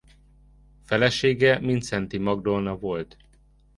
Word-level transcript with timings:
Felesége 0.83 1.59
Mindszenty 1.59 2.17
Magdolna 2.21 2.75
volt. 2.77 3.17